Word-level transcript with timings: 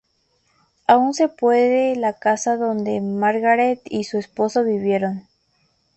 Aún 0.87 1.13
se 1.13 1.29
puede 1.29 1.95
la 1.95 2.13
casa 2.17 2.57
donde 2.57 3.01
Margaret 3.01 3.81
y 3.85 4.03
su 4.05 4.17
esposo 4.17 4.63
vivieron. 4.63 5.27